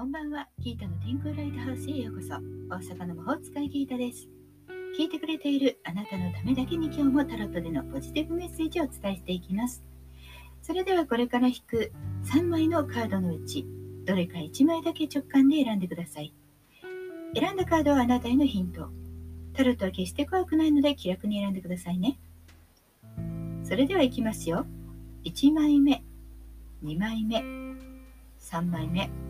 [0.00, 2.28] こんばんはギータの天空ライトハウスへようこそ。
[2.74, 4.30] 大阪の魔法使いギータです。
[4.98, 9.82] 聞いてくれているあなたのためだけに今日もタロットでのポジティブメッセージをお伝えしていきます。
[10.62, 11.92] それではこれから引く
[12.32, 13.66] 3枚のカードのうち、
[14.06, 16.32] どれか1枚だけ直感で選んでください。
[17.38, 18.88] 選んだカードはあなたへのヒント。
[19.52, 22.18] タロットは決して怖くないので気楽に選んでくださいね。
[23.64, 24.64] それではいきますよ。
[25.24, 26.02] 1枚目、
[26.84, 27.44] 2枚目、
[28.40, 29.29] 3枚目。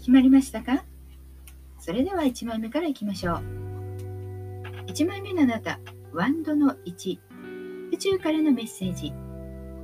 [0.00, 0.84] 決まりましたか？
[1.78, 3.42] それでは1枚目からいきましょう。
[4.86, 5.78] 1枚目のあなた、
[6.12, 7.18] ワンドの1、
[7.92, 9.12] 宇宙からのメッセージ。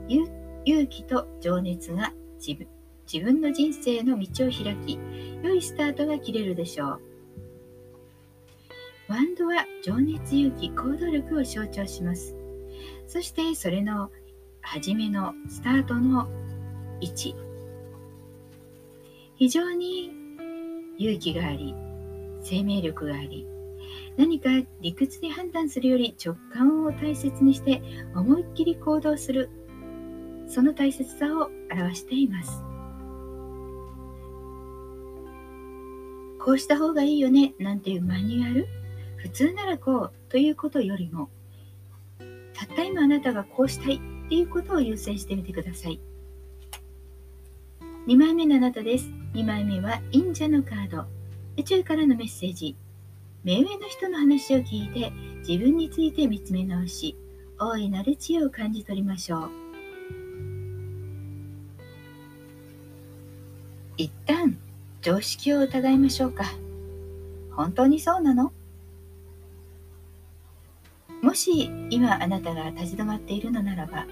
[0.09, 2.13] 勇気と情熱が
[2.45, 2.67] 自分
[3.11, 4.99] 自分の人生の道を開き、
[5.43, 7.01] 良いスタートが切れるでしょう。
[9.09, 12.35] ワンドは情熱、勇気、行動力を象徴します。
[13.07, 14.11] そしてそれの
[14.61, 16.29] 初めのスタートの
[17.01, 17.37] 位置。
[19.37, 20.11] 非常に
[20.99, 21.75] 勇気があり、
[22.43, 23.47] 生命力があり、
[24.17, 24.49] 何か
[24.81, 27.83] 理屈で判断するより直感を大切にして
[28.15, 29.51] 思いっきり行動する、
[30.49, 32.63] その大切さを表しています。
[36.43, 38.69] こうした方がいいよねなんていうマニュアル、
[39.17, 41.29] 普通ならこうということよりも、
[42.55, 46.01] たった今あなたがこうしたいっていうことを優先してみてください。
[48.07, 49.11] 2枚目のあなたです。
[49.35, 51.07] 2枚目は忍者のカード。
[51.57, 52.77] 宇宙からのメッセージ。
[53.43, 55.11] 目上の人の話を聞いて
[55.45, 57.17] 自分について見つめ直し、
[57.59, 59.51] 大いなる知恵を感じ取りましょう。
[63.97, 64.57] 一旦
[65.03, 66.45] 常識を疑いましょうか。
[67.57, 68.53] 本当にそうなの？
[71.23, 74.07] もし今あなたが立ち止まっているのならば、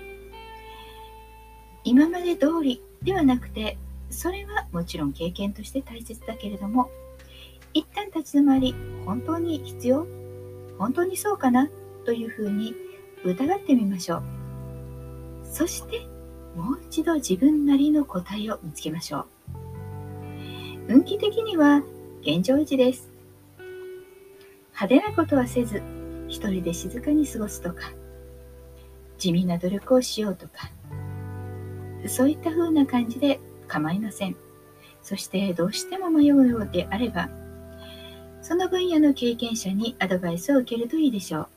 [1.85, 3.79] 今まで通りではなくて
[4.11, 6.91] それはもちろん経験として大切だけれども
[7.73, 10.07] 一旦立ち止まり本当に必要？
[10.79, 11.69] 本当にそうかな？
[12.05, 12.75] というふうに
[13.25, 14.23] 疑ってみましょう。
[15.45, 16.07] そして
[16.57, 19.27] もう一度自分なりの答えを見つけましょう。
[20.89, 21.83] 運気的には
[22.23, 23.11] 現状維持です。
[24.79, 25.83] 派手なことはせず
[26.29, 27.93] 一人で静かに過ごすとか
[29.19, 30.71] 地味な努力をしようとか
[32.07, 34.37] そういった風な感じで構いません。
[35.03, 37.29] そしてどうしても迷うようであれば、
[38.41, 41.49] その分野の経験者にアドバイスを受けるといいでしょう。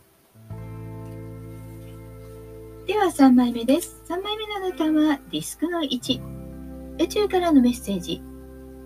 [2.88, 4.02] では3枚目です。
[4.08, 6.22] 3枚目のあなたはディスクの1。
[7.00, 8.22] 宇宙からのメッセージ。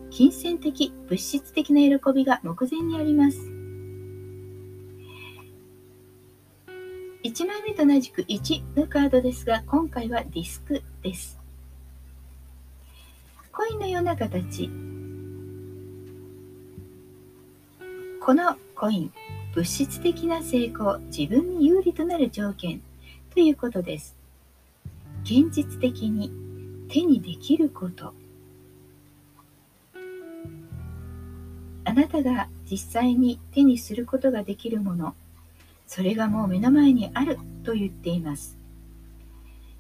[0.10, 3.40] 金銭的、物質的な喜びが目前にあります。
[7.24, 11.41] 1枚目と同じく1のカードですが、今回はディスクです。
[13.78, 14.70] のような形。
[18.20, 19.14] このコイン
[19.54, 22.82] 物質的な成功自分に有利となる条件
[23.34, 24.16] ということです。
[25.24, 26.32] 現実的に
[26.90, 28.14] 手にできること。
[31.84, 35.16] あなたが実際に手にすることができるもの
[35.88, 38.58] それがもう目の前にあると言っています。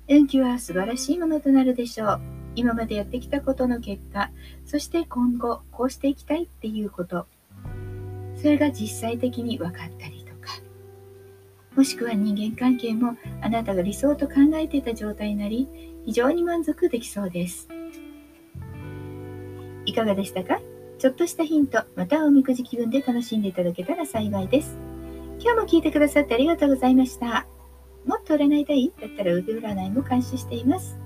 [0.09, 2.40] 運気は素晴らしいものとなるでしょう。
[2.55, 4.29] 今までやってきたことの結果、
[4.65, 7.27] そして今後こうしていきたいっていうこと、
[8.35, 10.51] それが実際的に分かったりとか、
[11.75, 15.67] もしくは人間関係もあなたが理想と考えていた状態になり、
[16.05, 17.69] 非常に満足できそうです。
[19.85, 20.59] いかがでしたか？
[20.99, 24.77] ちょっとしたヒント、またおみくじ気分で楽しんでいただけたら幸いです。
[25.39, 27.47] 今日も聞いてくださってありがとうございました。
[28.05, 30.99] もっと占いたいだったら腕占いも監視しています。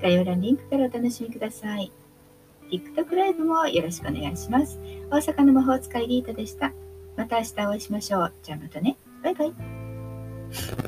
[0.00, 1.92] 概要欄リンクからお楽しみください。
[2.70, 4.78] TikTok ライブもよろしくお願いします。
[5.10, 6.72] 大阪の魔法使いリータでした。
[7.16, 8.32] また明日お会いしましょう。
[8.42, 8.96] じゃあまたね。
[9.22, 10.85] バイバイ。